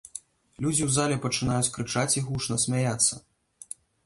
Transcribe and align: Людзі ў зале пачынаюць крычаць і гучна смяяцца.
Людзі 0.65 0.81
ў 0.85 0.87
зале 0.95 1.17
пачынаюць 1.25 1.71
крычаць 1.75 2.15
і 2.17 2.25
гучна 2.31 2.59
смяяцца. 2.65 3.23